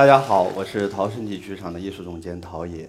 [0.00, 2.88] 大家好，我是陶身体剧场的艺术总监陶冶。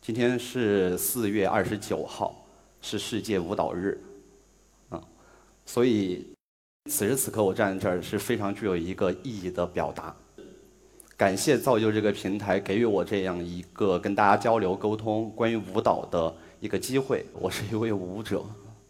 [0.00, 2.42] 今天是四月二十九号，
[2.80, 4.00] 是世界舞蹈日，
[4.88, 4.98] 啊，
[5.66, 6.26] 所以
[6.90, 10.16] 此时此刻我站在这儿是非常具有一个意义的表达。
[11.18, 17.26] 感谢造就这个平台，给予我这样一个跟大家交流沟通关于舞蹈的一个机会。
[17.34, 18.42] 我是一位舞者。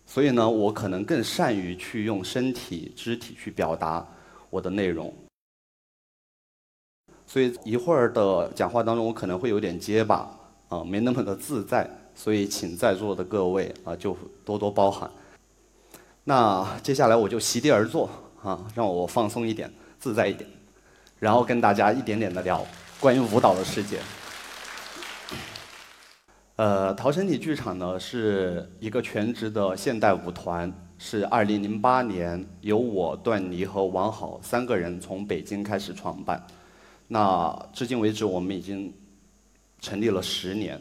[0.04, 4.06] 所以呢，我可能更善于去用身体、肢体去表达
[4.50, 5.14] 我的内容。
[7.26, 11.88] 所以一会儿的讲话当中，我可能会有点结巴，啊，没那么的自在。
[12.14, 14.14] 所以请在座的各位啊，就
[14.44, 15.10] 多多包涵。
[16.24, 18.10] 那接下来我就席地而坐，
[18.42, 20.46] 啊，让我放松一点，自在一点，
[21.18, 22.62] 然后跟大家一点点的聊
[23.00, 23.98] 关于舞蹈的世界。
[26.56, 36.46] 呃，陶身体剧场呢是一个全职的现代舞团，是二零零八年由我段妮和王好三个人从北京开始创办。
[37.08, 38.92] 那至今为止，我们已经
[39.80, 40.80] 成立了十年。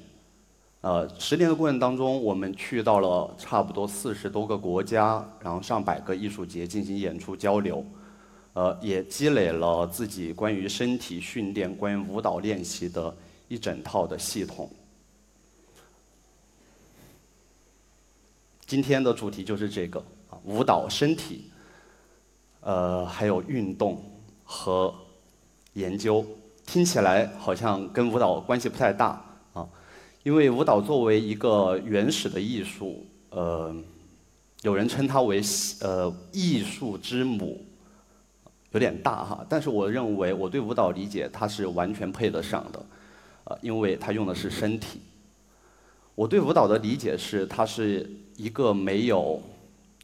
[0.82, 7.86] 呃，十年的过程当中，我们去到了差不多四十多个国家，然后上百个艺术节进行演出交流，
[8.54, 13.16] 呃，也积累了自己关于身体训练、关于舞蹈练习的
[13.48, 14.70] 一整套的系统。
[18.72, 20.00] 今天的主题就是这个
[20.30, 21.52] 啊，舞蹈身体，
[22.62, 24.02] 呃，还有运动
[24.46, 24.96] 和
[25.74, 26.26] 研究，
[26.66, 29.22] 听起来好像跟舞蹈关系不太大
[29.52, 29.68] 啊，
[30.24, 33.76] 因为舞蹈作为一个原始的艺术，呃，
[34.62, 35.42] 有人称它为
[35.82, 37.66] 呃艺术之母，
[38.72, 42.86] 有点大哈，但是我认为我对舞蹈理解它是完全配得上的，
[43.44, 45.02] 呃，因为它用的是身体。
[46.22, 49.42] 我对舞蹈的理解是，它是一个没有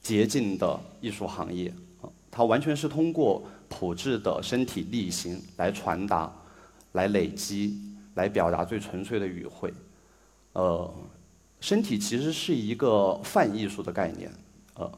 [0.01, 1.71] 捷径的艺术行业，
[2.31, 6.33] 它完全是通过朴质的身体力行来传达、
[6.93, 7.79] 来累积、
[8.15, 9.71] 来表达最纯粹的语汇。
[10.53, 10.91] 呃，
[11.59, 14.31] 身体其实是一个泛艺术的概念，
[14.73, 14.91] 呃，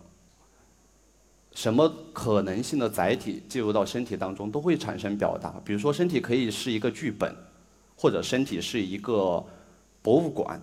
[1.54, 5.62] 什么可能性的载体进入到身体当中都会产生表达。
[5.66, 7.36] 比如说，身体可以是一个剧本，
[7.98, 9.46] 或者身体是一个
[10.02, 10.58] 博物馆。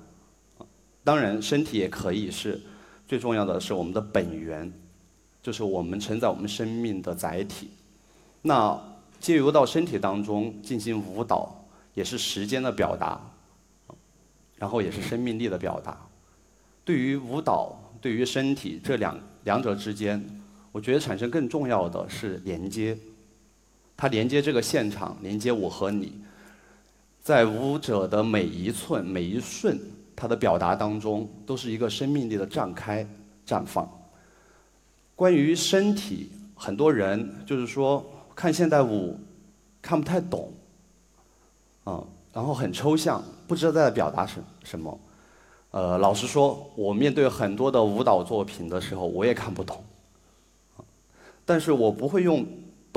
[1.06, 2.60] 当然，身体也可以是
[3.06, 4.72] 最重要的是我们的本源，
[5.40, 7.70] 就是我们承载我们生命的载体。
[8.42, 8.76] 那
[9.20, 11.64] 借由到身体当中进行舞蹈，
[11.94, 13.20] 也是时间的表达，
[14.56, 15.96] 然后也是生命力的表达。
[16.84, 20.20] 对于舞蹈，对于身体这两两者之间，
[20.72, 22.98] 我觉得产生更重要的是连接。
[23.96, 26.20] 它连接这个现场，连接我和你，
[27.22, 29.78] 在舞者的每一寸每一瞬。
[30.16, 33.06] 它的表达当中都是一个生命力的绽开、
[33.46, 33.86] 绽放。
[35.14, 38.04] 关于身体，很多人就是说
[38.34, 39.16] 看现代舞
[39.80, 40.50] 看不太懂，
[41.84, 42.02] 啊，
[42.32, 44.98] 然后很抽象，不知道在表达什什么。
[45.70, 49.84] 呃，老实说，我面对很多的舞蹈作品的时候，我也看不懂。
[51.44, 52.46] 但是我不会用。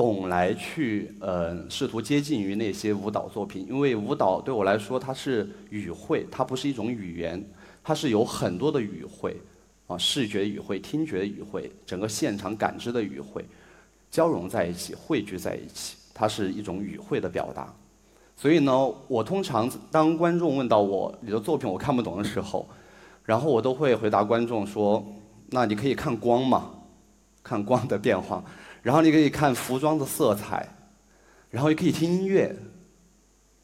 [0.00, 7.44] 懂来去，呃，试图接近于那些舞蹈作品，因为舞蹈对我来说它是语汇，它不是一种语言，
[7.84, 9.36] 它是有很多的语汇，
[9.86, 13.44] 啊，视觉语汇、听觉语汇、整个现场感知的语汇，
[14.10, 17.70] 交融在一起、汇聚在一起，它是一种语汇的表达。
[18.34, 18.72] 所以呢，
[19.06, 22.66] 我通常当观众问到我你的作品我看不懂的时候，
[23.26, 25.04] 然后我都会回答观众说
[25.52, 26.70] ：“那你可以看光嘛，
[27.42, 28.42] 看光的变化。”
[28.82, 30.66] 然后你可以看服装的色彩，
[31.50, 32.56] 然后也可以听音乐，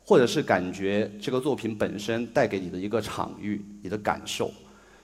[0.04, 4.52] 或者是感觉这个作品本身带给你的一个场域、你的感受，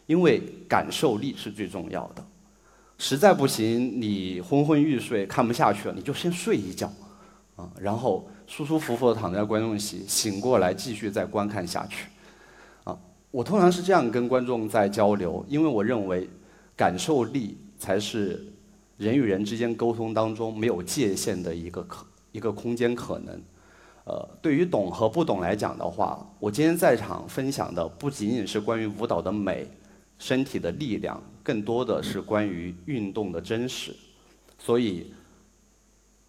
[0.05, 2.23] 因为感受力是最重要的。
[2.99, 6.93] 实在不行，你昏昏欲睡看不下去了，你就先睡一觉，
[7.57, 12.09] 啊，然后舒舒服服的躺在观众席，醒过来继续再观看下去。
[12.85, 12.99] 啊，
[13.31, 16.29] 我通常是这样跟观众在交流，因为我认为
[16.77, 18.52] 感受力才是。
[19.03, 23.43] 人与人之间沟通当中没有界限的一个可一个空间可能，
[24.05, 29.67] 呃，对于懂和不懂来讲的话，我今天在场分享的不仅仅是关于舞蹈的美、
[30.19, 33.93] 身体的力量，更多的是关于运动的真实。
[34.57, 35.13] 所以，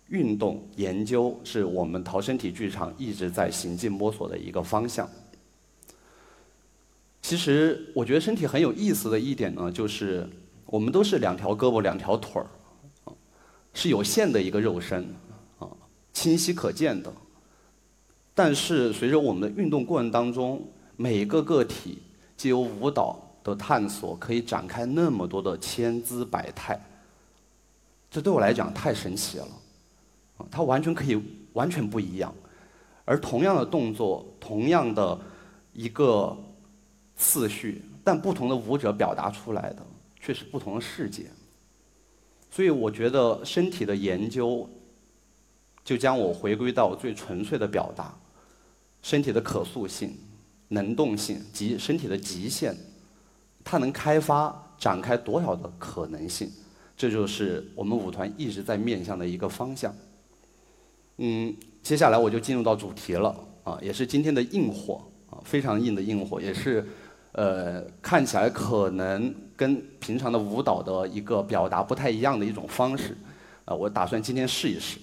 [0.08, 5.08] 运动研究是我们陶身体剧场一直在行进摸索的一个方向。
[7.22, 10.28] 其实，我觉得身体很有意思的一点呢，就是
[10.66, 12.48] 我们都是两条胳膊、两条腿儿。
[13.74, 15.04] 是有限的一个肉身，
[15.60, 15.68] 啊，
[16.14, 17.12] 清晰可见的。
[18.36, 20.66] 但是随着我们的运动过程当中，
[20.96, 22.00] 每一个个体
[22.36, 26.80] 借由舞蹈的探索，可以展开那么多的千姿百态。
[28.10, 29.48] 这对我来讲太神奇了，
[30.38, 31.20] 啊，它完全可以
[31.54, 32.34] 完全不一样，
[33.06, 35.20] 而同样的动作，同样的
[35.74, 36.36] 一个
[37.16, 39.86] 次序，但不同的舞者表达出来的
[40.20, 41.26] 却是不同的世界。
[42.54, 44.70] 所以我觉得身体的研究，
[45.84, 48.16] 就将我回归到最纯粹的表达，
[49.02, 50.16] 身体的可塑性、
[50.68, 52.76] 能动性及身体的极限，
[53.64, 56.48] 它能开发展开多少的可能性？
[56.96, 59.92] 这就是我们舞团一直在面向的一个方向。
[61.18, 66.88] 嗯，接下来我就进入到主题了啊，也是今天的硬货啊，非常硬的硬货，也是
[67.34, 69.36] 呃看起来可能。
[69.56, 73.16] 跟平常的舞蹈的一个表达不太一样的一种方式，
[73.66, 74.98] 啊，我打算今天试一试。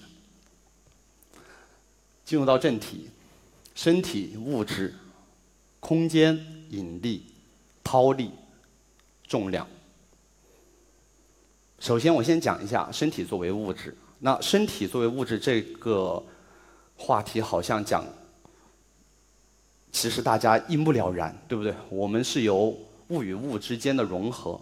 [2.25, 3.09] 进入到正题，
[3.73, 4.93] 身体、物质、
[5.79, 6.37] 空间、
[6.69, 7.23] 引力、
[7.81, 8.31] 抛力、
[9.25, 9.65] 重量。
[11.79, 13.97] 首先，我先讲一下身体作为物质。
[14.19, 16.21] 那身体作为物质这个
[16.97, 18.05] 话题，好像讲，
[19.91, 21.73] 其实大家一目了然，对不对？
[21.89, 22.77] 我们是由。
[23.11, 24.57] 物与物之间的融合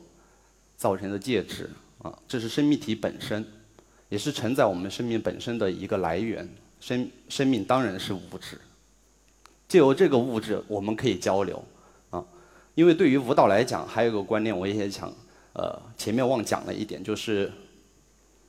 [0.76, 3.46] 造成的介质啊，这是生命体本身，
[4.10, 6.50] 也是承载我们生命本身的一个来源。
[6.80, 8.60] 生生命当然是物质，
[9.68, 11.64] 借由这个物质，我们可以交流
[12.10, 12.26] 啊。
[12.74, 15.14] 因为对于舞蹈来讲，还有一个观念，我也想
[15.54, 17.52] 呃前面忘讲了一点，就是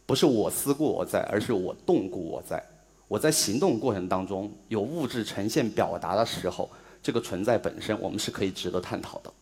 [0.06, 2.64] 不是我思故我在，而是我动故我在。
[3.11, 6.71] 我在行动过程当中有物质呈现表达的时候，
[7.02, 9.33] 这个存在本身，我们是可以值得探讨的。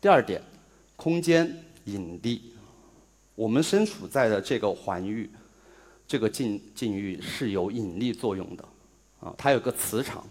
[0.00, 0.40] 第二点，
[0.94, 1.52] 空间
[1.86, 2.54] 引力，
[3.34, 5.28] 我们身处在的这个环域，
[6.06, 8.64] 这个境境域是有引力作用的，
[9.18, 10.24] 啊，它有个磁场，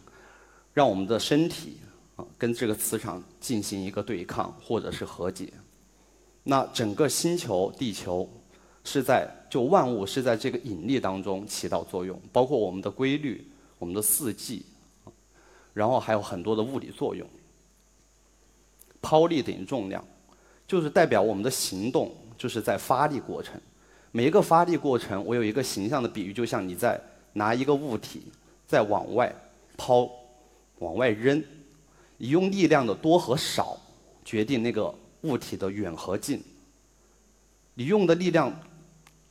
[0.74, 1.76] 让我们的身体
[2.16, 5.52] 啊跟这个磁场进行一个对抗或者是和解。
[6.42, 8.30] 那整个星球地球
[8.86, 13.46] 是在就万物是在这个引力当中起到作用，包括我们的规律、
[13.78, 14.66] 我们的四季，
[15.74, 17.28] 然后还有很多的物理作用。
[19.02, 20.02] 抛力等于重量，
[20.66, 23.60] 就是代表我们的行动就是在发力过程。
[24.14, 26.98] 每一个发力过程，我有一个形象的比喻，就像你在
[27.34, 28.32] 拿一个物体
[28.66, 29.36] 在往外
[29.76, 30.10] 抛、
[30.80, 31.44] 往外扔，
[32.16, 33.78] 你用力量的多和少
[34.24, 36.42] 决定那个物体的远和近。
[37.74, 38.54] 你用的力量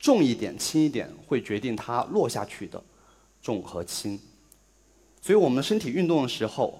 [0.01, 2.83] 重一点、轻一点，会决定它落下去的
[3.41, 4.19] 重和轻。
[5.21, 6.77] 所以我们身体运动的时候，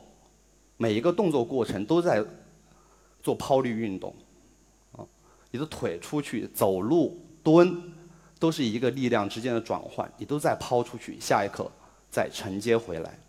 [0.76, 2.22] 每一个动作过程都在。
[3.24, 4.12] 做抛力运动，
[4.94, 5.06] 啊，
[5.52, 7.80] 你的腿出去走路、蹲，
[8.40, 11.72] 都是一个力量之间的转换，你都在抛出去，下一刻
[12.10, 13.20] 再承接回来。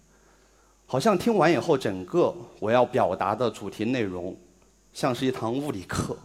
[0.86, 4.34] 好像听完以后，整个我要表达的主题内容，
[4.94, 6.16] 像是一堂物理课。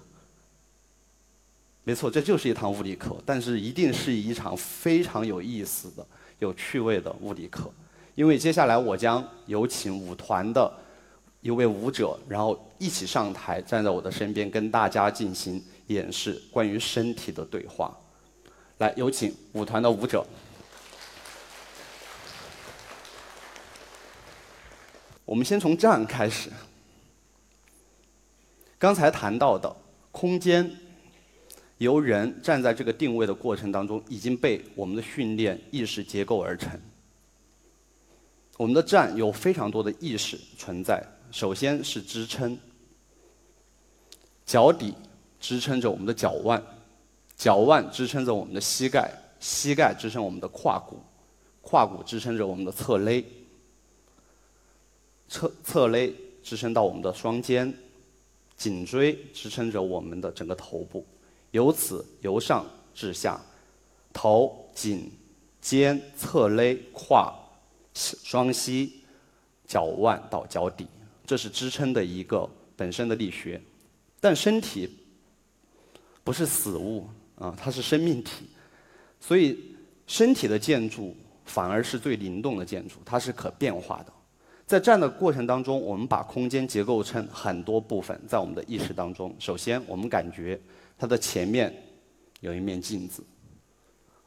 [1.88, 6.06] 没错，这就是一堂物理课，但是一定是一场非常有意思的、
[6.40, 7.72] 有趣味的物理课，
[8.14, 10.70] 因为接下来我将有请舞团的。
[11.40, 17.96] 一位舞者，然后一起上台，站在我的身边，跟大家进行演示关于身体的对话。
[18.80, 20.26] 来，有请舞团的舞者。
[25.24, 26.50] 我们先从站开始。
[28.78, 29.74] 刚才谈到的
[30.12, 30.70] 空间，
[31.78, 36.80] 由人站在这个定位的过程当中，已经被我们的训练意识结构而成。
[38.58, 41.04] 我们的站有非常多的意识存在。
[41.30, 42.58] 首先是支撑，
[44.46, 44.96] 脚底
[45.40, 46.64] 支撑着我们的脚腕，
[47.36, 51.00] 脚腕支撑着我们的膝盖，膝盖支撑我们的胯骨，
[51.62, 53.24] 胯骨支撑着我们的侧肋，
[55.28, 57.72] 侧侧肋支撑到我们的双肩，
[58.56, 61.06] 颈椎支撑着我们的整个头部，
[61.58, 63.42] 由此由上至下，
[64.14, 65.12] 头、颈、
[65.60, 67.34] 肩、侧肋、胯、
[67.96, 69.02] 双膝、
[69.66, 70.86] 脚腕到脚底。
[71.26, 73.60] 这是支撑的一个本身的力学，
[74.20, 74.88] 但身体
[76.24, 77.08] 不是死物
[77.40, 78.46] 啊，它是生命体，
[79.20, 79.74] 所以
[80.06, 84.14] 身体的建筑反而是最灵动的建筑，它是可变化的。
[84.68, 90.60] 在站的过程当中，我们把空间结构成很多部分，在我们的意识当中，首先我们感觉
[90.98, 91.74] 它的前面
[92.40, 93.24] 有一面镜子，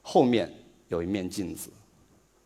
[0.02, 0.52] 后面
[0.88, 1.70] 有一面镜子，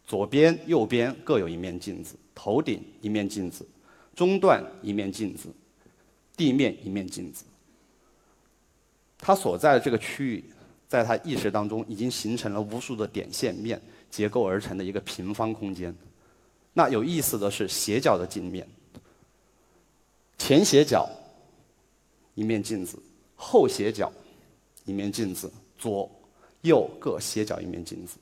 [0.04, 3.66] 左边、右边各有一面镜子，头顶一面镜子。
[4.14, 5.48] 中段一面镜子，
[6.36, 7.44] 地面一面镜子。
[9.18, 10.44] 它所在的这个区域，
[10.86, 15.92] 在它意识当中已经形成了无数的点线面结构而成的一个平方空间。
[16.72, 18.64] 那有意思的是斜角的镜面，
[20.38, 21.08] 前斜角
[22.36, 22.96] 一面镜子，
[23.46, 24.10] 后斜角
[24.86, 26.10] 一面镜子，左
[26.62, 28.16] 右各斜角一面镜子，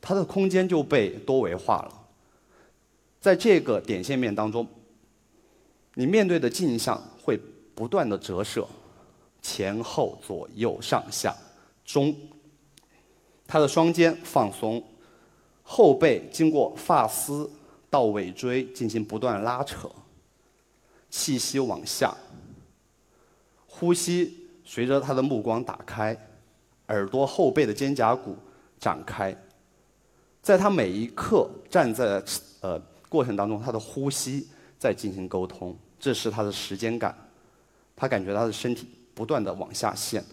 [0.00, 2.08] 它的空间就被多维化了。
[3.20, 4.66] 在这个点线面当中，
[5.94, 7.38] 你面对的镜像会
[7.74, 8.66] 不断的折射，
[9.42, 11.36] 前后左右上下
[11.84, 12.16] 中，
[13.46, 14.82] 它的双肩放松，
[15.62, 17.48] 后背经过发丝
[17.90, 19.90] 到尾椎进行不断拉扯，
[21.10, 22.16] 气息往下，
[23.72, 24.38] 呼吸。
[24.64, 26.16] 随着他的目光打开，
[26.86, 28.36] 耳朵后背的肩胛骨
[28.78, 29.36] 展开，
[30.40, 32.22] 在他每一刻站在
[32.60, 34.46] 呃过程当中，他的呼吸
[34.78, 37.12] 在进行沟通，这是他的时间感，
[37.96, 40.24] 他感觉他的身体不断的往下陷，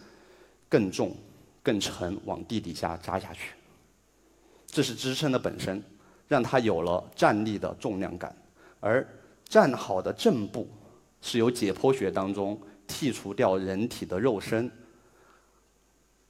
[0.70, 1.18] 更重、
[1.64, 3.56] 更沉，往地底下扎下去。
[4.68, 5.84] 这是支撑的本身，
[6.28, 8.34] 让他有了站立的重量感，
[8.80, 9.06] 而
[9.44, 10.68] 站好的正步
[11.20, 12.56] 是由解剖学当中。
[12.90, 14.70] 剔除掉人体的肉身、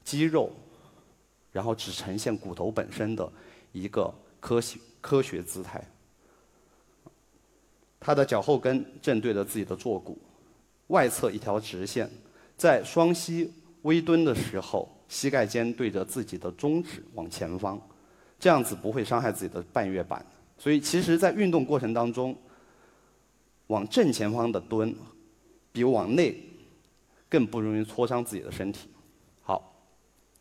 [0.04, 0.52] 肌肉，
[1.54, 3.32] 然后只呈现骨头本身的
[3.72, 5.82] 一个科学科学姿态。
[8.00, 10.18] 他的脚后跟正对着自己的坐骨，
[10.88, 12.10] 外侧一条直线，
[12.58, 13.52] 在双膝
[13.84, 17.80] 微蹲的时候，膝盖尖对着自己的中指往前方，
[18.40, 20.26] 这样子不会伤害自己的半月板。
[20.58, 22.36] 所以，其实，在运动过程当中，
[23.68, 24.94] 往正前方的蹲，
[25.72, 26.49] 比往内。
[27.30, 28.90] 更不容易挫伤自己的身体。
[29.44, 29.74] 好，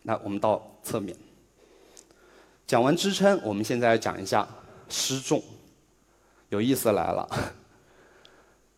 [0.03, 1.15] 那我们到侧面。
[2.67, 4.49] 讲完支撑，我们现在要讲一下
[4.89, 5.43] 失重。
[6.49, 7.29] 有意思来了。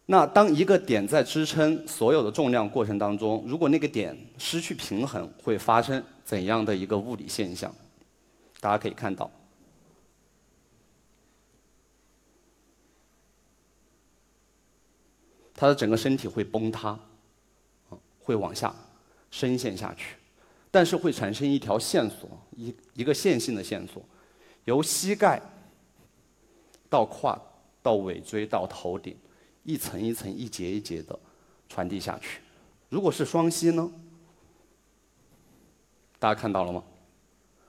[0.07, 7.73] 那当一个点在支撑所有的重量过程当中，如果那个点失去平衡，会发生怎样的一个物理现象？
[8.59, 9.31] 大家可以看到，
[15.55, 16.99] 他的整个身体会崩塌。
[18.21, 18.75] 会往下
[19.31, 20.17] 深陷下去，
[20.71, 24.03] 但是会产生一条线索，一一个线性的线索，
[24.65, 25.41] 由膝盖
[26.89, 27.41] 到胯
[27.83, 29.17] 到尾椎到头顶，
[29.65, 31.19] 一层一层、一节一节的
[31.69, 32.41] 传递下去。
[32.89, 33.91] 如果是双膝呢？
[36.19, 36.85] 大家看到了吗？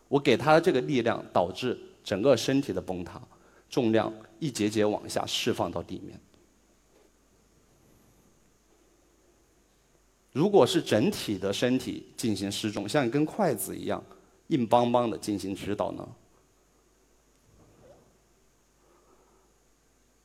[0.08, 3.22] 我给他的这个力量导致整个身体的崩塌，
[3.70, 6.20] 重量一节节往下释放到地面。
[10.32, 14.02] 如果是整体的身体进行失重，像一根筷子一样
[14.48, 16.08] 硬邦邦的进行指导呢？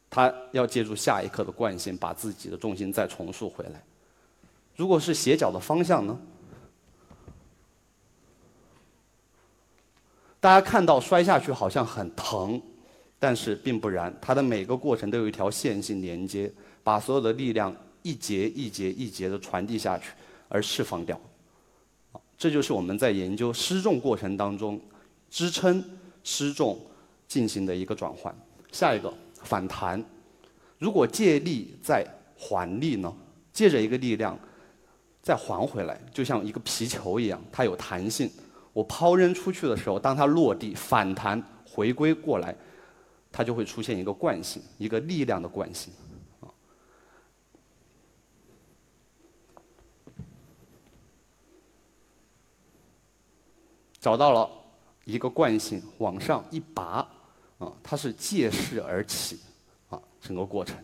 [0.08, 3.82] 他要借助下一刻的惯性，把自己的重心再重塑回来。
[4.76, 6.18] 如果是斜角的方向呢？
[10.38, 12.62] 大家看到摔下去好像很疼，
[13.18, 16.52] 但是并不然，它的每个过程都有一条线性连接，
[16.84, 17.74] 把所有的力量。
[18.06, 20.10] 一节一节一节的传递下去，
[20.48, 21.20] 而释放掉。
[22.38, 24.80] 这就是我们在研究失重过程当中，
[25.28, 25.82] 支撑
[26.22, 26.78] 失重
[27.26, 28.32] 进行的一个转换。
[28.70, 30.04] 下一个反弹，
[30.78, 32.06] 如果借力再
[32.38, 33.12] 还力呢？
[33.52, 34.38] 借着一个力量
[35.20, 38.30] 再还回来，就像一个皮球一样，它有弹性。
[38.72, 42.54] 我抛扔出去的时候，当它落地反弹回归过来，
[43.32, 45.92] 它就会出现一个惯性，一个力量的惯性。
[54.06, 54.48] 找到了
[55.04, 57.04] 一个惯性，往上一拔，
[57.58, 59.40] 啊，它是借势而起，
[59.90, 60.76] 啊，整个过程，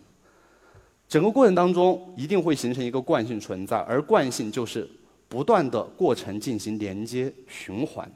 [1.07, 4.91] 整个过程当中一定会形成一个惯性存在，而惯性就是
[5.29, 8.11] 不断的过程进行连接循环。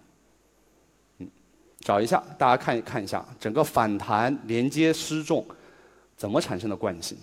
[1.19, 1.31] 嗯，
[1.79, 5.47] 找一下，大家看看一下整个反弹连接失重
[6.17, 7.17] 怎么产生的惯性。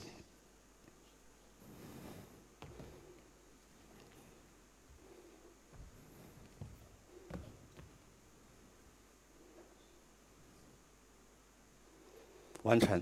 [12.63, 13.01] 完成，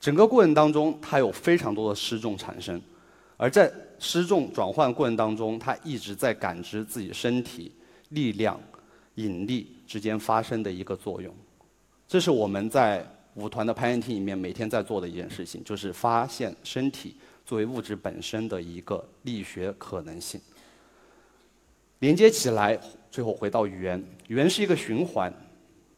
[0.00, 2.80] 整个过程当中，它有非常多的失重产生，
[3.36, 7.70] 而在失重转换过程当中，它一直在感知自己身体
[8.10, 8.58] 力量、
[9.16, 11.34] 引力之间发生的一个作用。
[12.08, 20.40] 这是我们在舞团的排练厅里面每天在做的一件事情，就是发现身体作为物质本身的一个力学可能性。
[22.00, 22.78] 连接起来，
[23.10, 25.32] 最后回到圆，圆是一个循环，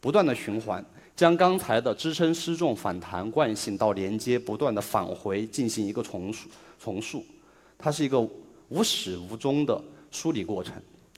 [0.00, 0.84] 不断的循环。
[1.14, 7.24] 将刚才的支撑、失重、反弹惯性到连接，不断的返回进行一个重塑，重塑，
[7.78, 8.20] 它是一个
[8.70, 10.74] 无始无终的梳理过程。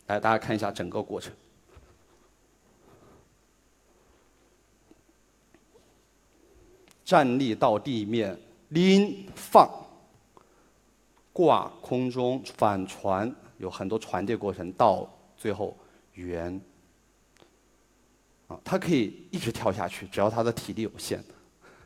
[0.06, 1.32] 来，大家看一下整个过程：
[7.04, 9.70] 站立到地面，拎放，
[11.32, 15.74] 挂空中，反传，有很多传递过程，到最后
[16.12, 16.60] 圆。
[18.46, 21.18] 啊，它可以一直跳下去，只要他的体力有限，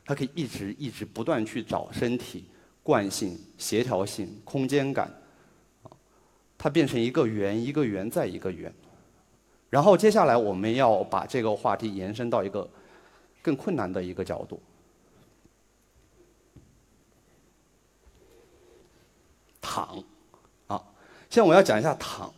[0.05, 2.45] 它可以一直一直不断去找身体
[2.83, 5.09] 惯性、协调性、空间感，
[5.85, 5.91] 啊，
[6.59, 8.73] 它变成一个圆，一个圆再一个圆。
[9.71, 12.69] 然后接下来我们要把这个话题延伸到一个
[13.43, 14.61] 更困难的一个角度，
[19.61, 20.03] 躺，
[20.67, 20.83] 啊，
[21.31, 22.33] 现在我要讲一下躺，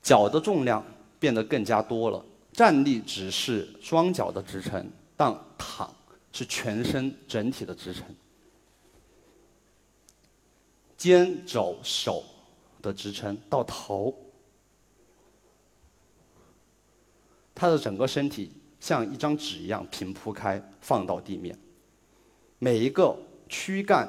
[0.00, 0.82] 脚的重量
[1.18, 2.24] 变得更加多了。
[2.54, 5.92] 站立只是双脚的支撑，但躺
[6.32, 8.06] 是全身整体的支撑，
[10.96, 12.22] 肩、肘、手
[12.80, 14.16] 的支撑到头，
[17.52, 21.58] 他的整个身体像一张纸一样平铺开放到地面，
[22.60, 23.16] 每一个
[23.48, 24.08] 躯干、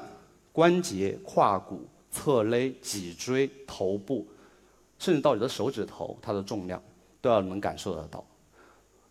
[0.51, 4.27] 关节、胯骨、侧肋、脊椎、头部，
[4.99, 6.79] 甚至到你的手指头，它的重量
[7.21, 8.23] 都要能感受得到。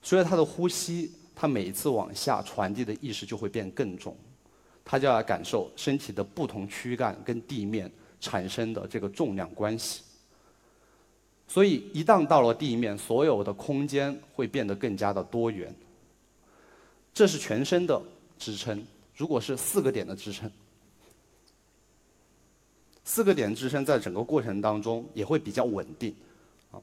[0.04, 4.14] 随着他的呼吸，他每一次往下传递的意识就会变更重，
[4.84, 7.90] 他就要感受身体的不同躯干跟地面
[8.20, 10.02] 产生的这个重量关系。
[11.48, 15.74] 所以一旦到了地面，所有的空间会变得更加的多元。
[17.14, 18.00] 这是全身的
[18.38, 18.86] 支撑。
[19.16, 20.50] 如果是四个点的支撑，
[23.04, 26.14] 四个点支撑在整个过程当中也会比较稳定。
[26.72, 26.82] 啊，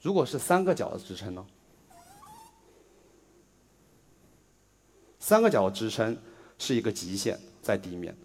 [0.00, 1.44] 如果是三个角的支撑呢？
[5.28, 6.16] 三个脚支撑
[6.58, 8.16] 是一个极限，在地面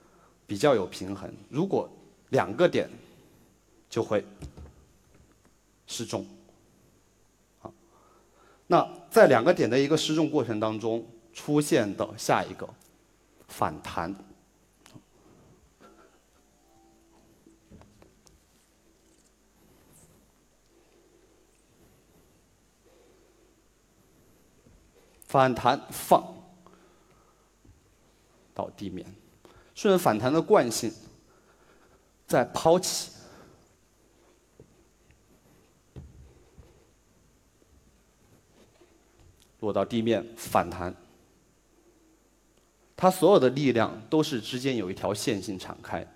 [0.48, 1.30] 比较有平衡。
[1.50, 1.90] 如果
[2.30, 2.90] 两个点
[3.90, 4.26] 就会
[5.86, 6.26] 失重。
[7.60, 7.74] 好，
[8.68, 12.66] 那在两个点的一个失重过程当中出现的下一个
[13.50, 14.16] 反弹，
[25.28, 26.43] 反弹放。
[28.54, 29.06] 到地面，
[29.74, 30.92] 顺着反弹的惯性，
[32.28, 33.12] 再抛起，
[39.60, 40.96] 落到地面反弹。
[42.96, 46.08] 它所有的力量都是之间有一条线性敞开，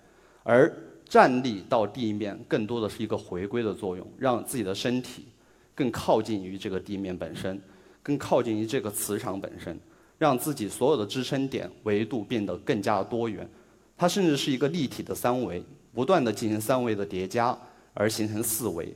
[0.42, 0.74] 而
[1.04, 5.26] 站立到地面更多的是一个回归的作用，让自己的身体
[5.74, 7.60] 更靠近于这个地面本身，
[8.02, 9.78] 更靠近于这个磁场本身。
[10.18, 13.48] 让自己所有的支撑点维度变得更加多元，
[13.96, 15.62] 它甚至是一个立体的三维，
[15.94, 17.56] 不断的进行三维的叠加
[17.94, 18.92] 而形成四维，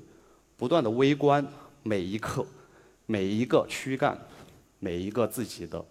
[0.57, 1.47] 不断的微观
[1.85, 2.45] 每一刻，
[3.07, 4.19] 每一个躯干，
[4.81, 5.85] 每一个自己的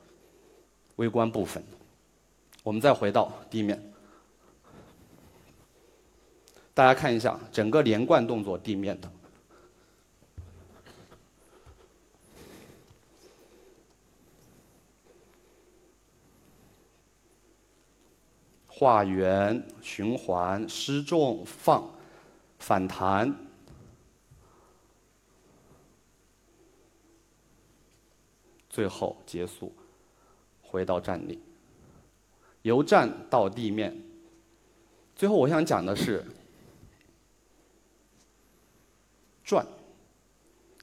[0.98, 1.64] 微观部分。
[2.62, 3.82] 我们再回到地面，
[6.74, 9.10] 大家看一下整个连贯动作地面的。
[18.82, 21.88] 画圆、循环、失重、放、
[22.58, 23.32] 反弹，
[28.68, 29.72] 最后结束，
[30.64, 31.40] 回到站立，
[32.64, 33.96] 由站到地面。
[35.16, 36.26] 最后我想讲的是
[39.44, 39.64] 转，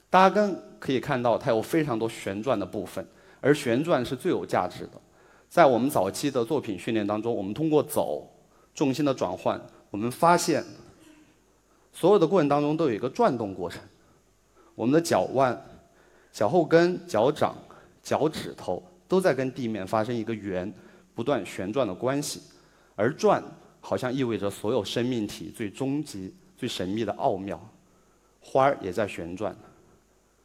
[0.09, 3.05] 大家跟可以看到它有非常多旋转的部分，
[3.41, 5.01] 而旋转是最有价值的。
[5.49, 8.31] 在我们早期的作品训练当中，我们通过走
[8.75, 9.59] 重心的转换，
[9.89, 10.63] 我们发现
[11.91, 13.81] 所有的过程当中都有一个转动过程。
[14.75, 15.59] 我们的脚腕、
[16.31, 17.57] 脚后跟、脚掌、
[18.03, 20.71] 脚趾头都在跟地面发生一个圆、
[21.15, 22.41] 不断旋转的关系，
[22.95, 23.43] 而转
[23.81, 27.59] 好像意味着所有生命体最终极、最神秘的奥妙。
[28.39, 29.53] 花儿也在旋转，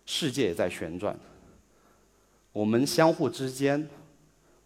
[0.07, 1.15] 世界也在旋转，
[2.53, 3.87] 我们相互之间。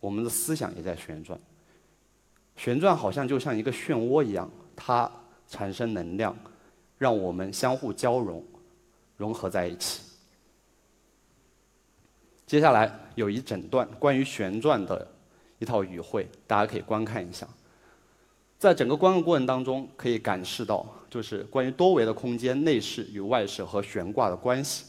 [0.01, 1.39] 我们的思想也在旋转，
[2.57, 5.11] 旋转好像就像一个漩涡一样，它
[5.49, 6.37] 产生能量，
[6.99, 8.45] 让我们相互交融，
[9.17, 10.03] 融合在一起。
[12.47, 15.07] 接下来有一整段关于旋转的
[15.59, 17.47] 一套语汇，大家可以观看一下。
[18.59, 24.85] 在整个观看过程当中，可以感受到，就是关于多维的空间、内饰与外饰和悬挂的关系。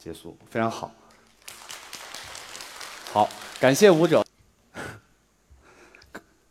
[0.00, 0.90] 结束，非常好。
[3.12, 3.28] 好，
[3.60, 4.24] 感谢舞者。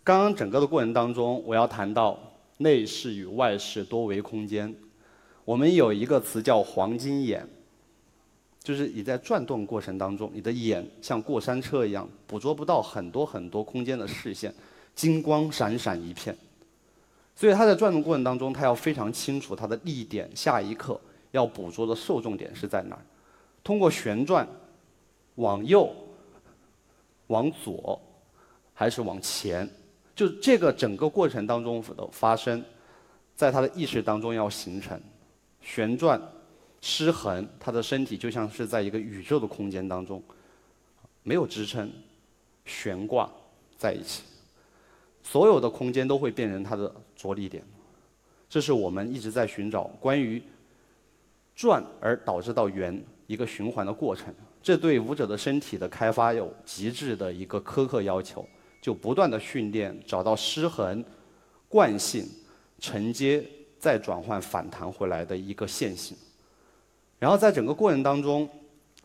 [0.04, 2.20] 刚刚整个的过程当中，我要谈到
[2.58, 4.76] 内视与外视多维空间。
[5.46, 7.48] 我们有一个词叫“黄金眼”，
[8.62, 14.54] 就是你在转动过程当中，你的眼像过山车一样，捕捉不到很多很多空间的视线，
[14.94, 16.38] 金光闪闪一片。
[17.36, 23.02] 所以它在转动过程当中，它要非常清楚它的力点，下一刻要捕捉的受众点是在哪儿。
[23.64, 24.48] 通过旋转，
[25.36, 25.94] 往右、
[27.28, 28.02] 往左，
[28.74, 29.70] 还是往前，
[30.16, 32.64] 就这个整个过程当中的发生，
[33.36, 35.00] 在他的意识当中要形成。
[35.62, 36.20] 旋转、
[36.82, 40.24] 失衡，他的身体就像是在一个宇宙的空间当中，
[41.22, 41.92] 没有支撑，
[42.66, 43.30] 悬挂
[43.78, 44.24] 在一起，
[45.22, 47.64] 所有的空间都会变成他的着力点。
[48.50, 50.42] 这是我们一直在寻找关于
[51.56, 54.34] 转而导致到圆一个循环的过程。
[54.62, 58.46] 这对舞者的身体的开发有极致的一个苛刻要求，
[58.82, 61.06] 就不断的训练，找到失衡、
[61.70, 62.28] 惯性、
[62.80, 63.46] 承接。
[63.80, 66.18] 再转换反弹回来的一个线性，
[67.18, 68.50] 然后在整个过程当中，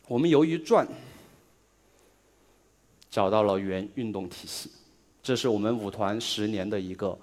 [0.05, 0.85] 我们由于转
[3.09, 4.69] 找到了圆运动体系，
[5.23, 7.17] 这是我们舞团十年的一个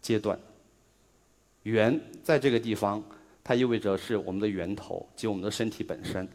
[0.00, 0.40] 阶段。
[1.64, 3.04] 圆在这个地方，
[3.44, 6.26] 它意味着是我们的源头及我们的身体本身，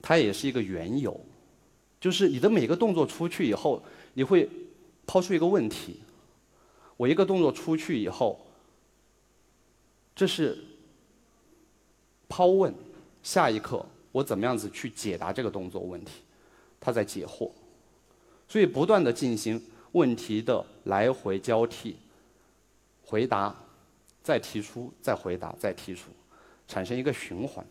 [0.00, 1.20] 它也是一个缘由，
[2.00, 3.80] 就是你的每个动作出去以后，
[4.14, 4.48] 你会
[5.06, 6.00] 抛出一个问题：
[6.96, 8.40] 我一个动作出去以后。
[10.14, 10.58] 这是
[12.28, 12.72] 抛问，
[13.22, 16.22] 下一刻我怎么样子去解答这个动作问题？
[16.78, 17.50] 他在解惑，
[18.48, 21.96] 所以不断的进行问题的来回交替，
[23.04, 23.61] 回答，
[24.22, 26.10] 再提出，再回答，再提出，
[26.68, 27.64] 产生一个循环。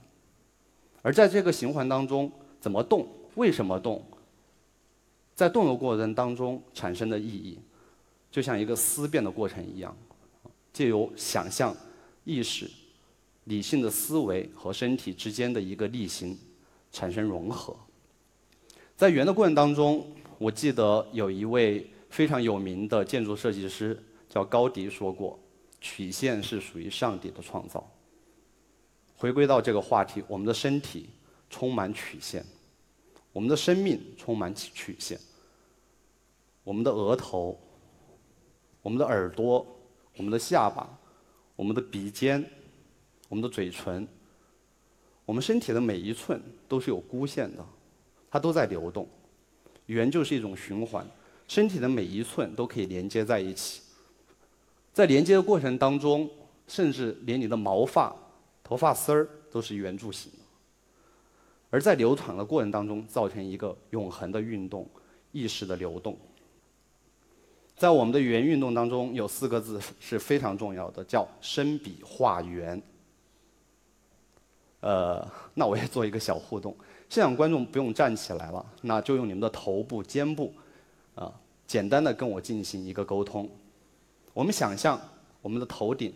[1.02, 3.08] 而在这个循环当中，怎么动？
[3.36, 4.04] 为什么动？
[5.34, 7.58] 在动的过程当中产生的意义，
[8.30, 9.96] 就像一个思辨的过程一样，
[10.74, 11.76] 借由想象。
[12.24, 12.70] 意识、
[13.46, 16.38] 理性的思维和身体之间的一个力行
[16.92, 17.76] 产生融合。
[18.96, 20.06] 在圆的过程当中，
[20.38, 25.38] 我记得有一位非常有名的建筑设计师叫高迪说过
[25.82, 27.86] ：“曲线是属于上帝的创造。”
[29.18, 31.10] 回归到这个话题，我们的身体
[31.50, 32.46] 充满曲线，
[33.34, 35.20] 我们的生命充满曲线，
[36.64, 37.60] 我们的额头、
[38.82, 39.68] 我们的耳朵、
[40.16, 40.98] 我们的下巴。
[41.54, 42.44] 我们的鼻尖，
[43.30, 44.08] 我们的嘴唇，
[45.26, 47.64] 我们身体的每一寸都是有弧线的，
[48.32, 49.08] 它都在流动。
[49.86, 51.06] 圆就是一种循环，
[51.48, 53.84] 身体的每一寸都可以连接在一起。
[54.94, 56.30] 在连接的过程当中，
[56.68, 58.16] 甚至连你的毛发、
[58.64, 60.38] 头发丝儿都是圆柱形的。
[61.70, 64.86] 而在流淌的过程当中，造成一个永恒的运动，
[65.32, 66.18] 意识的流动。
[67.78, 72.80] 在我们的圆运动当中，有四个字是非常重要的，叫“生笔画圆”。
[74.82, 76.76] 呃，那我也做一个小互动，
[77.08, 80.54] 现场观众不用站起来了，那就用你们的头部、肩部，
[81.16, 81.34] 啊，
[81.66, 83.50] 简单的跟我进行一个沟通。
[84.34, 85.00] 我们想象
[85.42, 86.14] 我们的头顶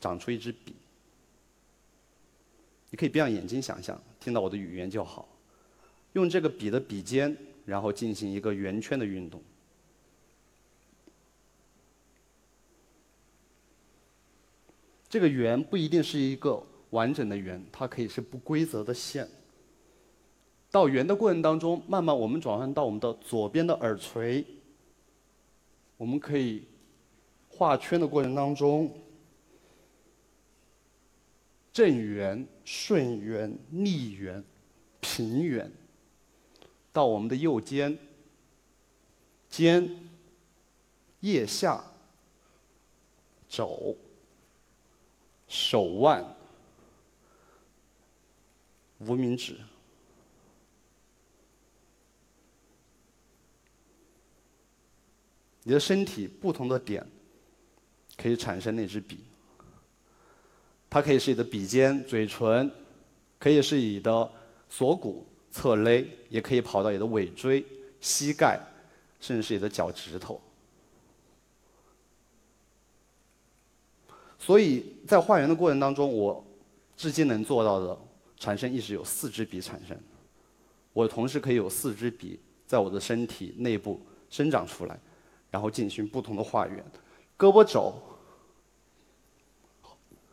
[0.00, 0.74] 长出一支笔，
[2.90, 5.28] 你可以闭上眼睛想象，听到我的语言就好。
[6.14, 9.40] 用这个笔的笔尖，然后进行一个圆圈的运动。
[15.08, 19.28] 这个圆不一定是一个完整的圆，它可以是不规则的线。
[20.70, 24.44] 到圆的过程当中，慢慢我们转换到我们的左边的耳垂，
[25.96, 26.64] 我们可以
[27.58, 28.96] 画圈的过程当中，
[31.72, 34.44] 正圆、顺圆、逆圆、
[35.00, 35.68] 平圆，
[36.92, 37.98] 到我们的右肩、
[39.50, 39.90] 肩、
[41.18, 41.82] 腋下、
[43.48, 43.96] 肘。
[45.48, 46.22] 手腕、
[48.98, 49.58] 无名指，
[55.62, 57.06] 你的身体不同的点
[58.20, 59.20] 可以产生那支笔。
[60.90, 62.70] 它可以是你的笔尖、嘴唇，
[63.38, 64.30] 可以是你的
[64.68, 67.64] 锁骨、侧勒，也可以跑到你的尾椎、
[68.00, 68.60] 膝盖，
[69.20, 70.40] 甚至是你的脚趾头。
[74.38, 76.42] 所以在画圆的过程当中，我
[76.96, 77.98] 至今能做到的
[78.38, 79.98] 产生意识有四支笔产生。
[80.94, 84.00] 我同时可以有四支笔在我的身体内部
[84.30, 84.98] 生长出来，
[85.50, 86.82] 然后进行不同的画圆。
[87.36, 87.94] 胳膊肘、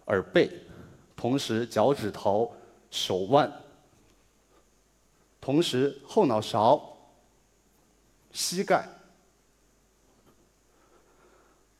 [0.05, 0.51] 耳背，
[1.15, 2.53] 同时脚趾头、
[2.91, 3.51] 手腕、
[5.41, 6.97] 同时后脑勺、
[8.31, 8.87] 膝盖，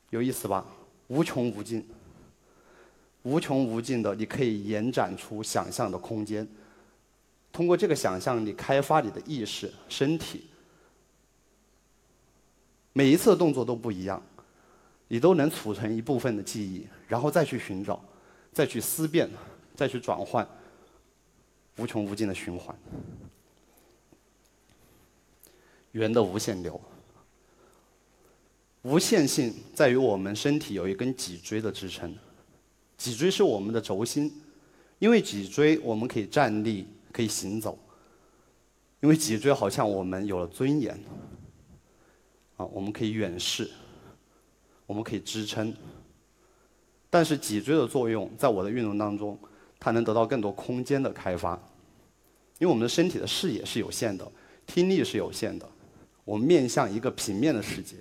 [0.10, 0.66] 有意思吧？
[1.08, 1.88] 无穷无尽，
[3.24, 6.48] 无穷无尽的，你可以延展出想象的空间。
[7.52, 10.48] 通过这个想象你开发你的意识、身体，
[12.92, 14.22] 每一次动作都不一样，
[15.08, 18.04] 你都能储存一部分的记忆，然后再去寻找，
[18.56, 19.30] 再去思辨，
[19.76, 20.48] 再去转换，
[21.78, 22.76] 无穷无尽的循环。
[25.92, 26.82] 圆的无限流，
[28.82, 32.16] 无限性在于我们身体有一根脊椎的支撑，
[32.98, 34.42] 脊椎是我们的轴心，
[35.00, 36.88] 因为脊椎我们可以站立。
[37.16, 37.80] 可以行走，
[39.00, 40.94] 因为脊椎好像我们有了尊严，
[42.58, 43.72] 啊，我们可以远视，
[44.86, 45.74] 我们可以支撑。
[47.16, 49.40] 但是脊椎的作用，在我的运动当中，
[49.80, 51.54] 它能得到更多空间的开发，
[52.60, 54.30] 因为我们的身体的视野是有限的，
[54.68, 55.66] 听力是有限的，
[56.26, 57.96] 我们面向一个平面的世界，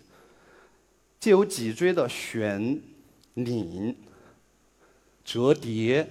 [1.21, 2.81] 借由脊椎的旋、
[3.35, 3.97] 拧、
[5.25, 6.05] 折叠、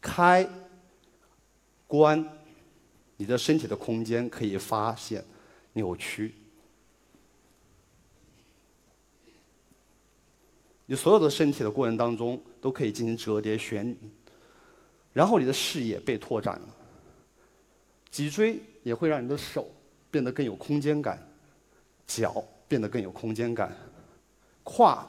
[0.00, 0.48] 开。
[1.86, 2.26] 关，
[3.18, 5.22] 你的身体的空间可以发现
[5.74, 6.34] 扭曲，
[10.86, 13.96] 你所有的身体的过程当中都可以进行折叠旋，
[15.12, 16.68] 然后你的视野被拓展了，
[18.10, 19.68] 脊椎也会让你的手
[20.10, 21.20] 变得更有空间感，
[22.06, 23.76] 脚变得更有空间感，
[24.62, 25.06] 胯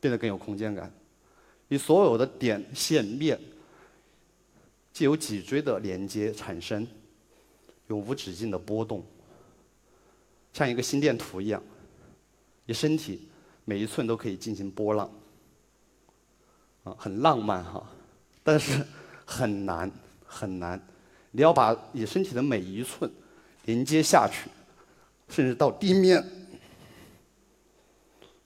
[0.00, 0.92] 变得更有空间感，
[1.68, 3.38] 你所有的点线面。
[4.92, 6.86] 既有脊椎的连接产生，
[7.86, 9.02] 永无止境的波动，
[10.52, 11.62] 像一个心电图一样，
[12.66, 13.26] 你身体
[13.64, 15.10] 每一寸都可以进行波浪，
[16.84, 17.84] 啊，很浪漫哈，
[18.42, 18.84] 但是
[19.24, 19.90] 很难
[20.24, 20.80] 很难，
[21.30, 23.10] 你要把你身体的每一寸
[23.64, 24.50] 连接下去，
[25.28, 26.24] 甚至到地面，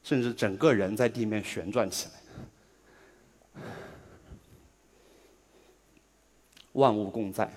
[0.02, 2.14] 甚至整个人在地面旋转起来。
[6.72, 7.50] 万物共在，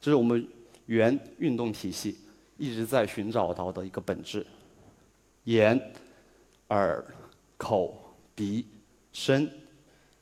[0.00, 0.48] 这是我们
[0.86, 2.16] 原运动体系
[2.56, 4.46] 一直在寻找到的一个本质。
[5.44, 5.78] 眼、
[6.68, 7.04] 耳、
[7.56, 8.66] 口、鼻、
[9.12, 9.50] 身、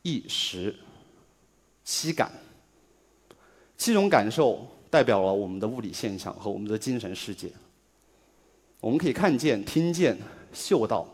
[0.03, 0.75] 意识、
[1.85, 2.33] 七感，
[3.77, 7.53] 七种感受代表了我们的物理现象和我们的精神世界。
[8.81, 10.17] 我们可以看见、听见、
[10.53, 11.07] 嗅到，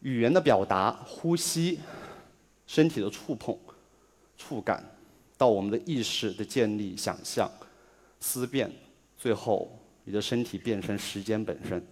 [0.00, 1.78] 语言的表达、呼吸、
[2.66, 3.58] 身体的触碰、
[4.36, 4.84] 触感。
[5.38, 7.50] 到我们的意识的建立、想象、
[8.20, 8.70] 思辨，
[9.18, 11.84] 最后你的身体变成时间本身，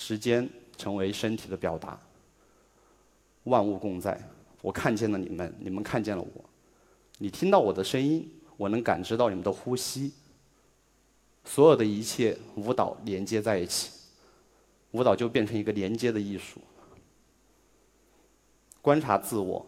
[0.00, 2.00] 时间成为身体的表达。
[3.44, 4.18] 万物共在，
[4.62, 6.44] 我看见了你们，你们看见了我，
[7.18, 10.10] 你听到我的声音，我能感知到你们的呼吸。
[11.44, 13.90] 所有的一切舞蹈连接在一起，
[14.92, 16.58] 舞蹈就变成一个连接的艺术。
[18.80, 19.64] 观察自我，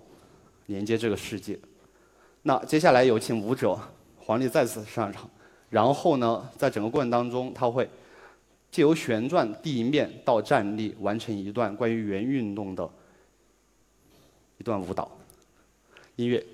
[0.64, 1.58] 连接这个世界。
[2.40, 3.78] 那接下来有请舞者
[4.18, 5.28] 黄丽再次上场，
[5.68, 7.88] 然后呢，在整个过程当中，他会
[8.72, 12.90] 借由旋转地面到站立，完成一段关于圆运动的
[14.58, 15.16] 一段舞蹈。
[16.16, 16.44] 音乐。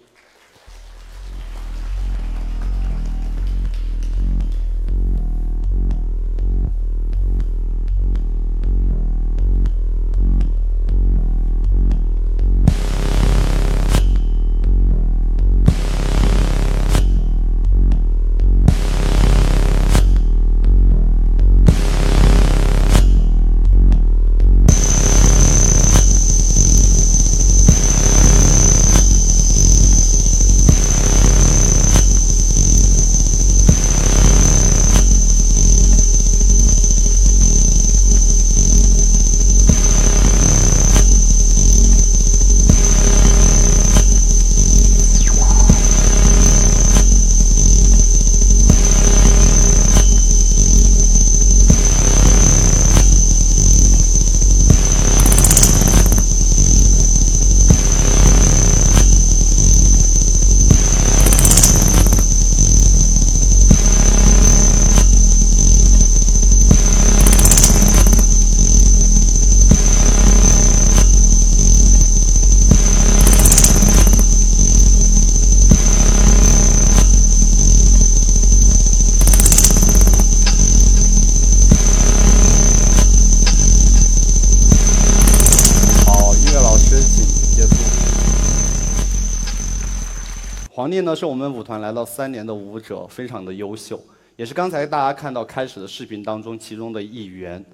[91.19, 94.01] 是我们舞团来到三年的舞者，非常的优秀，
[94.37, 97.65] 也是刚才大家看到开始的视频当中其中的一员。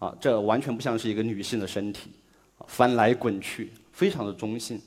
[0.00, 2.10] 啊，这完全不像是一个女性的身体，
[2.68, 4.80] 翻来滚去，非常的中性。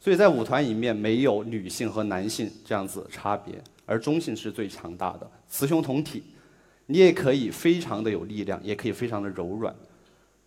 [0.00, 3.54] 所以在舞团里面没有女性和男性这样子差别，
[3.86, 6.24] 而中性是最强大的，雌雄同体。
[6.86, 9.72] 你也可以非常的有力量，也可以非常的柔软，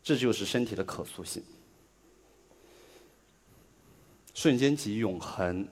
[0.03, 1.41] 这就是身体的可塑性。
[4.33, 5.65] 瞬间即永恒，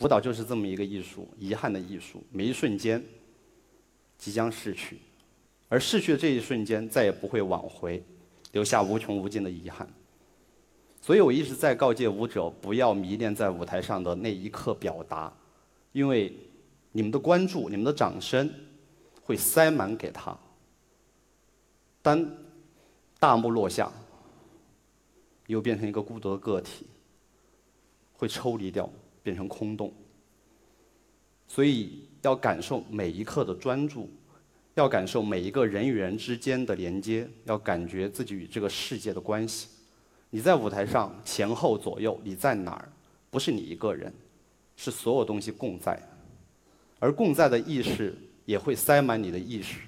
[0.00, 2.22] 舞蹈就是这么一个艺术，遗憾的艺术。
[2.30, 3.02] 每一瞬间
[4.18, 4.98] 即将逝去，
[5.68, 8.02] 而逝去的这一瞬间再也不会挽回，
[8.52, 9.88] 留下无穷无尽的遗憾。
[11.00, 15.32] 所以我一直在告诫舞者，不要迷恋在舞台上的那一刻表达，
[15.92, 16.32] 因为
[16.90, 18.48] 你们的关注、你们的掌声
[19.22, 20.36] 会塞满给他。
[22.00, 22.28] 当
[23.20, 23.92] 大幕落下，
[25.46, 26.86] 又变成一个孤独的个体。
[28.14, 28.88] 会抽离掉，
[29.22, 29.92] 变成空洞。
[31.48, 34.10] 所以要感受每一刻的专注，
[34.74, 39.68] 要感受每一个人与人之间的连接，要感觉自己与这个世界的关系。
[40.30, 42.90] 你在舞台上前后左右，你在哪儿？
[43.30, 44.12] 不是你一个人，
[44.76, 46.00] 是所有东西共在。
[46.98, 49.80] 而共在的意识也会塞满你的意识，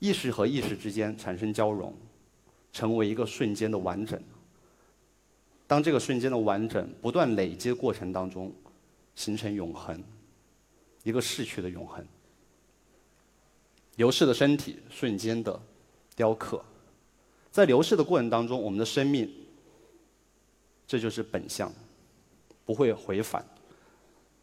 [0.00, 1.94] 意识和意识之间产生交融，
[2.72, 4.20] 成为一个瞬间的完整。
[5.66, 8.52] 当这个瞬间的完整不断累积的过程当中，
[9.14, 10.00] 形成永恒，
[11.02, 12.06] 一个逝去的永恒，
[13.96, 15.60] 流逝的身体瞬间的
[16.14, 16.64] 雕刻，
[17.50, 19.28] 在流逝的过程当中，我们的生命，
[20.86, 21.72] 这就是本相，
[22.64, 23.44] 不会回返，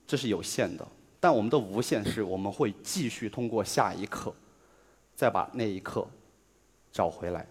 [0.05, 0.85] 这是有限的，
[1.21, 4.35] 但我们的无限是我们会继续通过下一刻，
[5.15, 6.05] 再把那一刻
[6.91, 7.47] 找回来。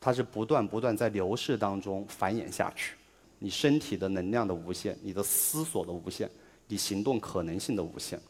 [0.00, 2.94] 它是不断不断在流逝当中繁衍下去，
[3.40, 6.30] 你身体的能量的无限，你的思索的无限，
[6.68, 8.20] 你行动可能性的无限。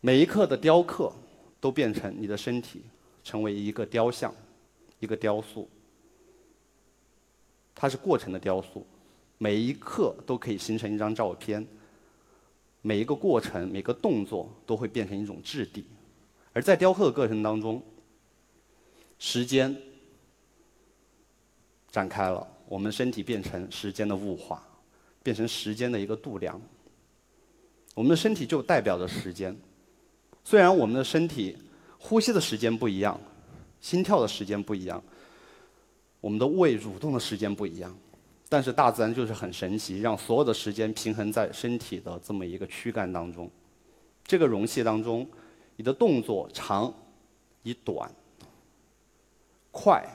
[0.00, 1.12] 每一刻的雕刻，
[1.60, 2.82] 都变成你的身体
[3.22, 4.34] 成为一个雕像，
[4.98, 5.68] 一个雕塑。
[7.74, 8.86] 它是过程的雕塑，
[9.36, 11.66] 每一刻都可以形成一张照片。
[12.80, 15.84] 每一个过程，每个动作都会变成一种质地，
[16.54, 17.82] 而在雕刻的过程当中。
[19.24, 19.74] 时间
[21.92, 24.66] 展开了，我们身体变成时间的物化，
[25.22, 26.60] 变成时间的一个度量。
[27.94, 29.56] 我们的身体就代表着时间。
[30.42, 31.56] 虽然我们的身体
[31.98, 33.18] 呼吸的时间不一样，
[33.80, 35.00] 心跳的时间不一样，
[36.20, 37.96] 我们的胃蠕动的时间不一样，
[38.48, 43.48] 但是大自然就是很神奇，让所有的时间平衡在身体的这么一个躯干当中。
[44.24, 45.24] 这个容器当中，
[45.76, 46.92] 你的动作长
[47.62, 48.12] 与短。
[49.72, 50.06] 快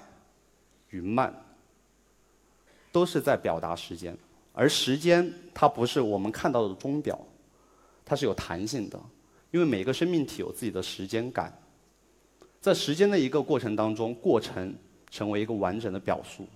[0.91, 1.33] 与慢
[2.91, 4.15] 都是在表达时间，
[4.53, 7.19] 而时间它不是我们看到的钟表，
[8.05, 8.97] 它是有弹性的，
[9.51, 11.51] 因为每个生命体有自己的时间感，
[12.61, 14.73] 在时间的一个过程当中，过程
[15.09, 16.47] 成为一个完整的表述，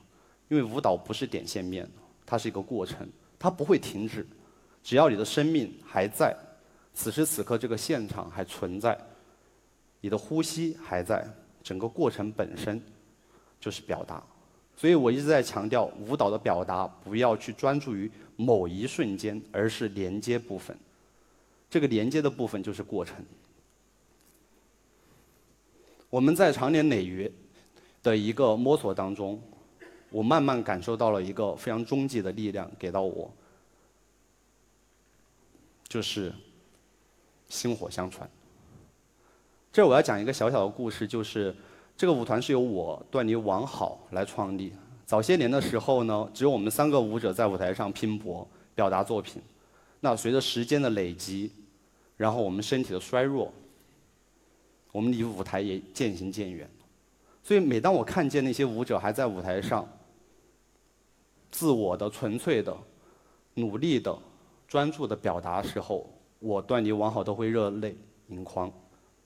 [0.47, 1.89] 因为舞蹈不是点线面，
[2.25, 4.25] 它是一个过程，它不会停止，
[4.83, 6.35] 只要你的生命还在，
[6.93, 8.97] 此时此刻这个现场还存在，
[9.99, 11.27] 你的呼吸还在。
[11.63, 12.81] 整个过程本身
[13.61, 14.21] 就是表达，
[14.75, 20.75] 所以我一直在强调，舞蹈的表达不要去专注于某一瞬间，而是连接部分。
[21.69, 23.23] 这个连接的部分就是过程。
[26.09, 27.31] 我们在长年累月
[28.03, 29.41] 的一个摸索当中，
[30.09, 33.31] 我慢慢感受到了一个非常终极的力量给到我，
[35.87, 36.33] 就是
[37.47, 38.29] 薪火相传。
[39.71, 41.55] 这我要讲一个小小的故事，就是
[42.01, 44.73] 这个舞团是由我段尼王好来创立。
[45.05, 49.39] 早些年的时候呢，只有我们三个舞者在舞台上拼搏表达作品。
[49.99, 51.51] 那随着时间的累积，
[52.17, 53.53] 然后我们身体的衰弱，
[54.91, 56.67] 我们离舞台也渐行渐远。
[57.43, 59.87] 所以每当我看见那些舞者还在舞台上，
[61.51, 62.75] 自我的、纯粹的、
[63.53, 64.17] 努力的、
[64.67, 67.95] 专注的表达时候，我段尼王好都会热泪
[68.29, 68.73] 盈眶。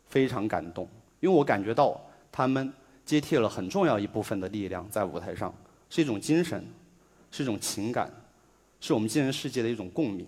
[0.08, 0.86] 非常感动，
[1.22, 1.98] 因为我感觉到
[2.36, 2.74] 他们
[3.06, 5.56] 接替了很重要一部分的力量在舞台上，
[5.90, 6.68] 是一种精神，
[7.32, 8.12] 是一种情感，
[8.82, 10.28] 是我们精神世界的一种共鸣，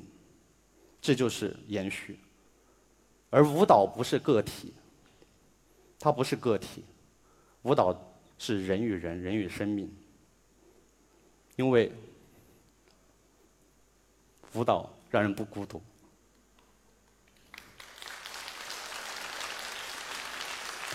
[1.01, 2.17] 这就是延续。
[3.29, 4.73] 而舞蹈不是个体，
[5.99, 6.81] 它不是个体，
[7.63, 7.93] 舞蹈
[8.37, 9.93] 是人与人、人与生命，
[11.57, 11.91] 因为
[14.53, 15.81] 舞蹈让人不孤独。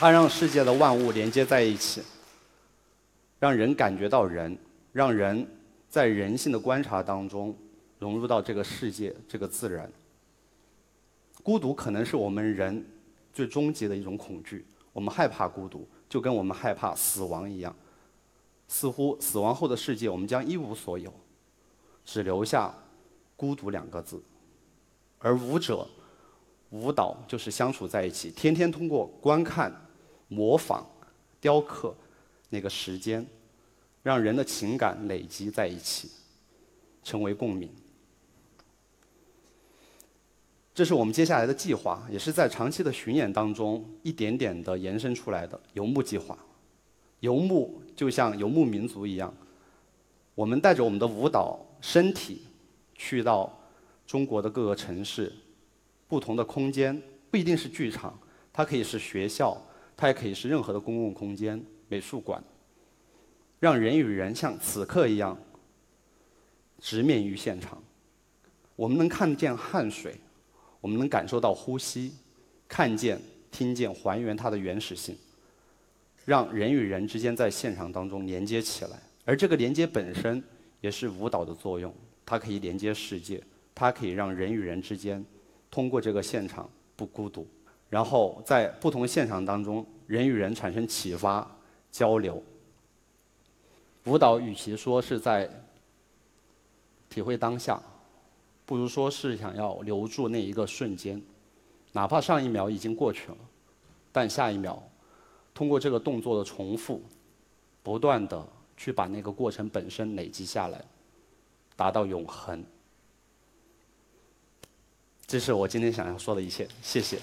[0.03, 2.03] 它让世界的万物连接在一起，
[3.39, 4.59] 让人感觉到人，
[4.91, 5.47] 让人
[5.89, 7.57] 在人性的观察当中
[8.01, 9.89] 融入到这个世界、这个自然。
[11.45, 12.85] 孤独可能是我们人
[13.33, 17.73] 最终极的一种恐惧，我们害怕孤独，就跟我们害怕死亡一样。
[18.67, 21.15] 似乎死亡后的世界，我们将一无所有，
[22.05, 22.75] 只留下
[23.37, 24.21] 孤独两个字。
[25.21, 25.87] 而舞者、
[26.71, 29.73] 舞蹈就是相处在一起，天天通过观看、
[30.33, 30.87] 模仿、
[31.41, 31.95] 雕刻
[32.49, 33.27] 那个时间，
[34.03, 36.11] 让人的情感累积在一起，
[37.05, 37.69] 成为共鸣。
[40.75, 46.39] 这是我们接下来的计划，也是在长期的巡演当中一点点的延伸出来的游牧计划。
[47.21, 49.33] 游牧就像游牧民族一样，
[50.35, 52.43] 我们带着我们的舞蹈身体，
[52.95, 53.53] 去到
[54.07, 55.31] 中国的各个城市，
[56.09, 58.19] 不同的空间，不一定是剧场，
[58.51, 59.57] 它可以是学校，
[59.97, 62.43] 它也可以是任何的公共空间、美术馆，
[63.61, 65.39] 让人与人像此刻一样，
[66.79, 67.83] 直面于现场。
[68.75, 70.17] 我们能看见汗水，
[70.81, 72.13] 我们能感受到呼吸，
[72.67, 73.21] 看见、
[73.51, 75.17] 听见，还原它的原始性。
[76.25, 80.43] 让人与人之间在现场当中连接起来，而这个连接本身
[80.81, 81.93] 也是舞蹈的作用，
[82.25, 83.43] 它可以连接世界，
[83.75, 85.25] 它可以让人与人之间
[85.71, 87.47] 通过这个现场不孤独，
[87.93, 91.47] 然后在不同现场当中，人与人产生启发、
[91.91, 92.43] 交流。
[94.07, 95.47] 舞蹈与其说是在
[97.11, 97.79] 体会当下，
[98.65, 101.21] 不如说是想要留住那一个瞬间，
[101.93, 103.37] 哪怕上一秒已经过去了，
[104.11, 104.83] 但下一秒。
[105.53, 107.03] 通过这个动作的重复，
[107.83, 108.43] 不断的
[108.75, 110.83] 去把那个过程本身累积下来，
[111.77, 112.65] 达到永恒。
[115.27, 117.19] 这是我今天想要说的一切，谢谢。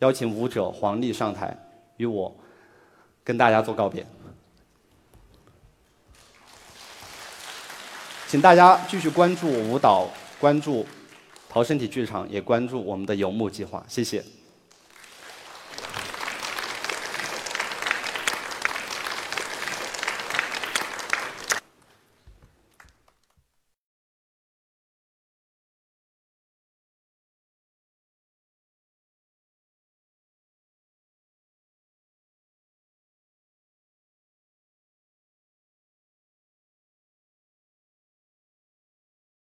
[0.00, 1.56] 邀请舞者黄丽上台，
[1.96, 2.34] 与我
[3.22, 4.04] 跟大家做告别。
[8.28, 10.08] 请大家继续关注舞蹈，
[10.38, 10.84] 关注
[11.48, 13.82] 陶身体剧场，也关注我们的游牧计划。
[13.88, 14.22] 谢谢。